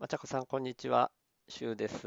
[0.00, 1.10] まちゃこさん、こんにちは。
[1.46, 2.06] しゅうです。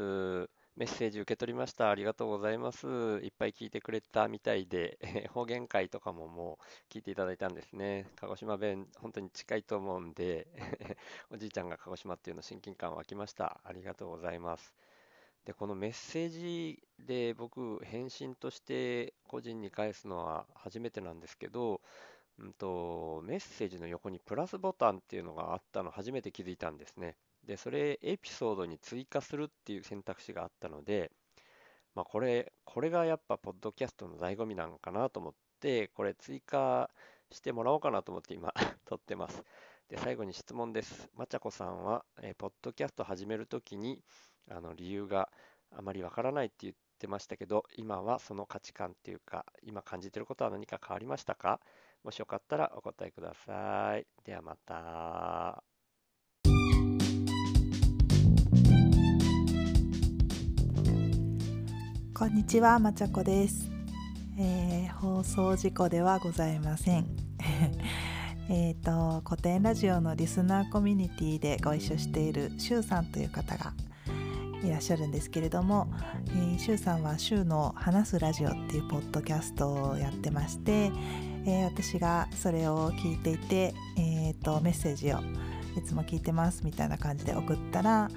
[0.74, 1.90] メッセージ受け取りました。
[1.90, 2.88] ありがとうございます。
[2.88, 4.98] いっぱい聞いてくれたみたいで、
[5.32, 8.10] 方言会とかももう聞いていただいたんですね。
[8.16, 10.48] 鹿児島弁、本当に近いと思うんで、
[11.30, 13.60] おじいちゃんが鹿児島っていうの親近感湧きました。
[13.62, 14.74] ありがとうございます。
[15.44, 21.80] で、このメッセージで僕、返信として個人に返すのは初めてなんですけど、
[22.40, 27.16] うんと、メッセージの横にプラスボタンっていうのがあったの初めて気づいたんですね。
[27.44, 31.10] で、それエピソードに追加するっていう選択肢があったので、
[31.94, 36.90] まあ、これ、これがやっぱポッドキャストの醍醐味なのかなと思って、これ追加
[37.30, 38.52] してもらおうかなと思って今
[38.86, 39.44] 撮ってます。
[39.88, 41.10] で、最後に質問です。
[41.14, 44.02] まちゃこさんは、えー、ポッドキャスト始めるときに、
[44.50, 45.30] あの、理由が
[45.70, 51.60] あまりわからないって言ってましたけど、今はその価値観っていうか、今感じてることは何か変わりましたか？
[52.02, 54.06] もしよかったらお答えください。
[54.24, 55.73] ではまた。
[62.16, 63.68] こんにちは、まちゃこです、
[64.38, 67.06] えー、放送事故ではございません。
[68.48, 73.72] えっと古典ラジオのリスナーコミュニティでご一緒しているしゅうさんという方が
[74.62, 75.88] いらっしゃるんですけれども、
[76.28, 80.92] えー、しゅうさんは「しゅうの話すラジオ」っていうポッドキャストをやってまして、
[81.44, 85.18] えー、私がそれを聞いていて、えーとメッセージを
[85.76, 88.08] いつも聞いてますみたいな感じで送ったら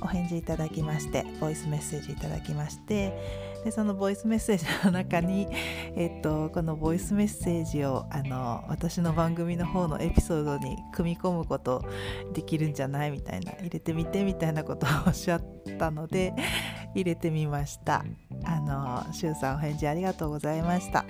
[0.00, 5.48] お返事いただきましてボイスメッセージいただきましてでそのボイスメッセージの中に、
[5.96, 11.84] えっと、このボイスメッセージをあの私の番組の方のエピソードに組み込むこと
[12.32, 15.42] できるんじゃないみたいな入れてみてみたいなことをおっしゃっ
[15.80, 16.32] たので
[16.94, 18.04] 入れてみました。
[18.44, 21.04] あのしゅうさんお返事ありがとうございました。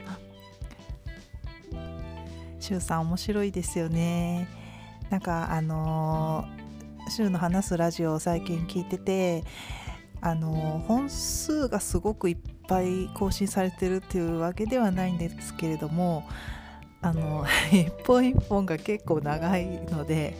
[2.58, 4.48] しゅうさん面白いですよね。
[5.10, 6.55] なんかあのー
[7.08, 9.44] 週の話すラジオを最近聞いてて
[10.20, 12.36] あの本数がすごくいっ
[12.68, 16.28] ぱい更新されてるっていうわけではないんですけれども
[17.00, 20.36] あの 一本一本が結構長いので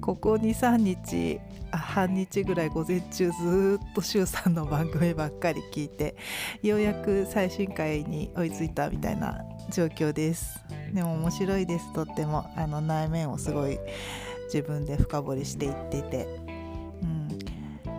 [0.00, 1.40] ここ23日
[1.72, 6.16] 半日ぐらい午前中ずっと週3の番組ばっかり聞いて
[6.62, 10.60] ようやく最新回に追いついたみたいな状況です。
[10.94, 11.92] でも面白いです。
[11.92, 13.78] とってもあの内面をすごい
[14.46, 16.26] 自分で深掘りしていってて、
[17.02, 17.28] うん、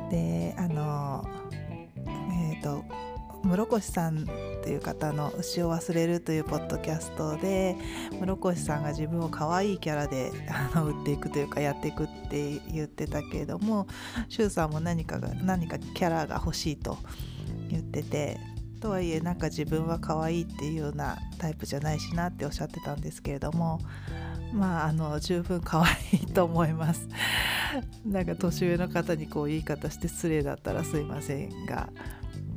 [0.10, 1.28] であの
[2.08, 2.84] えっ、ー、と
[3.44, 4.26] 室越さん
[4.64, 7.76] という方の「牛を忘れる」というポッドキャストで
[8.20, 13.88] 室越さんが自分を可愛いキャラであの売っていくというかやっていくって言ってたけれども
[14.28, 16.98] 周さんも何かが何かキャラが欲しいと
[17.70, 18.38] 言ってて
[18.82, 23.80] とはいえなんか自分は可愛いっていうようなタイプじゃないしなっておっしゃってたんですけれども
[24.54, 27.08] まああの十分可愛いと思います。
[28.06, 31.90] なんか年上の方にこう言い方して失礼だったらすいませんが。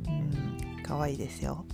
[0.07, 1.65] うん可愛いですよ。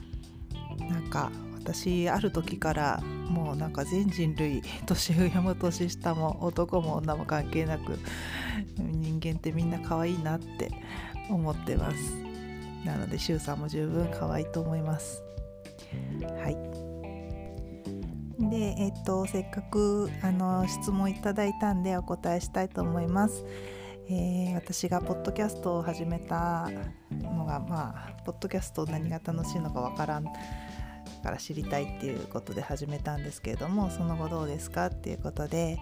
[0.90, 8.00] なんか私ある時からもうなんか全人類年上も年下も男も女も関係なく
[8.78, 10.72] 人間ってみんな可愛いなって
[11.30, 12.16] 思ってます。
[12.86, 15.24] なので周さんも十分可愛いと思います。
[16.42, 16.87] はい。
[18.40, 23.46] で、えっと、せっかくあの質問いただいたんでお答えしたいと思います。
[24.10, 26.70] えー、私がポッドキャストを始めた
[27.12, 30.32] のが、まあ、ポッドキャスト何が楽しいのかわからんか
[31.32, 35.78] ら知りたいっていうことで始めたんですけれどもその後どうですかっていうことで、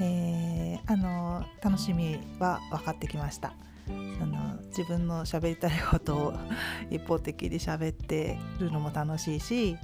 [0.00, 3.52] えー、あの楽しみは分かってきました。
[3.86, 3.92] そ
[4.26, 6.34] の自分の喋りたいことを
[6.88, 9.76] 一方的に喋ってるのも楽しいし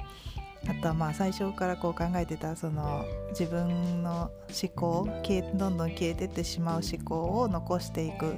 [0.68, 5.08] あとはまあ最初からこう考えてたその自分の思考
[5.54, 8.32] どんどん消えてってしまう思考を残していく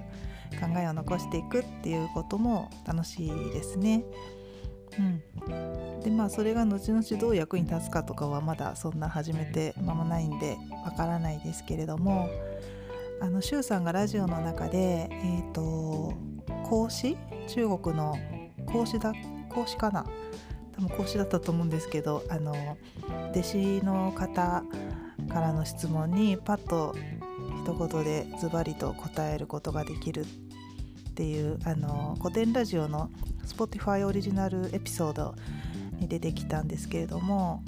[0.60, 4.04] 考えを残していくっていうことも楽しいですね。
[4.98, 12.28] うん、でまあそれが後々どう役に立つかとかはまだそんな始めて間もないんでわからないですけれども
[13.20, 16.14] あの周さんがラジオの中でえっ、ー、と
[16.64, 17.16] 孔子？
[17.46, 18.16] 中国の
[18.66, 19.12] 孔子だ
[19.48, 20.04] 孔子かな？
[20.80, 22.78] 多分講師だったと思うんですけどあの
[23.32, 24.64] 弟子の方
[25.28, 26.96] からの質問にパッと
[27.62, 33.10] 一言でズバリと答えることができるっていうあの古典ラジオの
[33.46, 35.34] Spotify オリジナルエピソード
[35.98, 37.62] に出てきたんですけれども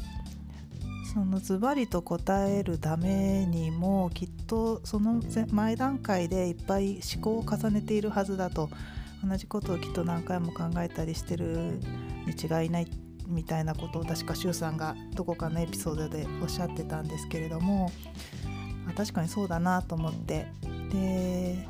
[1.12, 5.22] そのズバリと答えるためにもきっとその
[5.52, 8.70] 前段階でいっぱい思考を重ねているはずだと
[9.26, 11.80] 同じことをきっと何回も考えたりしてる
[12.26, 12.88] に違いない
[13.26, 17.90] みたいなことを確か周さんがどこかのエピソードでおっしゃってたんですけれども
[18.96, 20.46] 確かにそうだなと思って。
[20.90, 21.68] で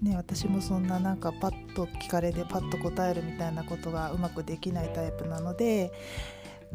[0.00, 5.90] ね、私もそんななんかパッと聞かれてパッと答えるみたいなことがうまくできないタイプなので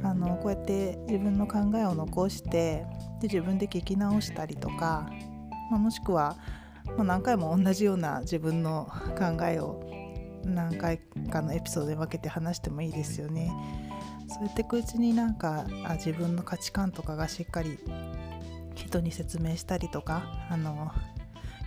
[0.04, 2.86] あのこうやって自分の考えを残して
[3.22, 5.10] で自分で聞き直したりとか、
[5.72, 6.36] まあ、もしくは、
[6.86, 8.88] まあ、何回も同じような自分の
[9.18, 9.84] 考えを
[10.44, 11.00] 何回
[11.32, 13.52] かのエピソードで分けて話してもいいですよね。
[14.28, 17.78] そうやっていくうちになんかあ自分の価値観とかがしっかり
[18.76, 20.92] 人に説明したりとかあの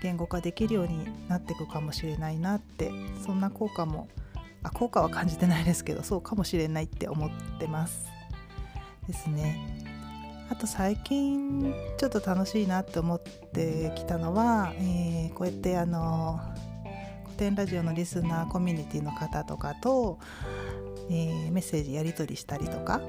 [0.03, 2.91] 言語化できるようになっていくかもしれないなって
[3.25, 4.09] そんな効果も
[4.63, 8.07] あ効果は感じてないですけどそうかもしれないって思ってます
[9.07, 9.86] ですね
[10.49, 16.41] あと最近ちょっと楽しいなって思ってきたのは、えー、こうやってあの
[17.25, 20.19] 古典ラジオのリスナーコミュニティの方とかと、
[21.11, 23.01] えー、メッセージやり取りしたりとか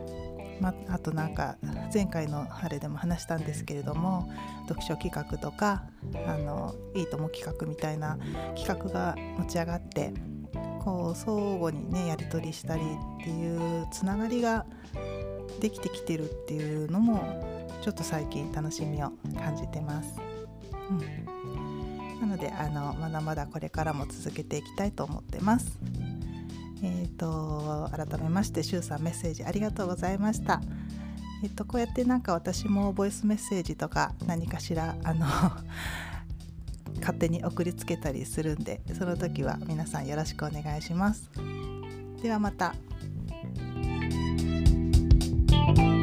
[0.60, 1.58] まあとなんか
[1.94, 4.28] 前回のあれでも話したんですけれども
[4.68, 5.84] 読書企画とか
[6.28, 8.18] あのいいとも企画みたいな
[8.56, 10.14] 企画が持ち上がって
[10.80, 14.66] こう相互にねやり取りしたりっていうつながりが
[15.60, 20.16] できてきてるっていうのもちょっと最近楽しみを感じてます。
[20.90, 25.80] うん、なのであのまだまだこれからも続けていきたいと思ってます。
[26.84, 30.62] えーと、改めましてしゅうさんメッセージありがとうございました。
[31.44, 35.26] えっ、ー、とこうやってなんか私もボイスメッセージとか何かしらあの
[37.00, 41.30] 勝手に送りつけたりするんでその時は皆さんよろしくお願いします。
[42.22, 42.76] ではまた。
[45.76, 45.97] Bye.